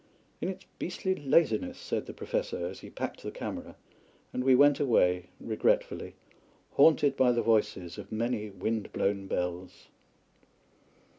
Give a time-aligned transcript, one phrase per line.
[0.41, 3.75] "In its Beastly Laziness," said the Professor, as he packed the camera,
[4.33, 6.15] and we went away, regretfully,
[6.71, 9.89] haunted by the voices of many wind blown bells.